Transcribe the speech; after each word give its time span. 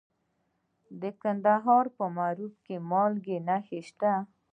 د 1.01 1.03
کندهار 1.21 1.85
په 1.97 2.05
معروف 2.17 2.53
کې 2.65 2.77
د 2.79 2.85
مالګې 2.89 3.37
نښې 3.47 3.79
شته. 3.87 4.13